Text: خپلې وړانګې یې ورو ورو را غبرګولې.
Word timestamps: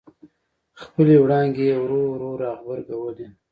خپلې 0.81 1.15
وړانګې 1.23 1.63
یې 1.69 1.75
ورو 1.81 2.01
ورو 2.11 2.29
را 2.41 2.51
غبرګولې. 2.59 3.27